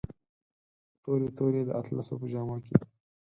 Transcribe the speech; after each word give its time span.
تورې، 1.03 1.27
تورې 1.37 1.61
د 1.65 1.69
اطلسو 1.79 2.13
په 2.21 2.25
جامو 2.33 2.57
کې 2.65 2.75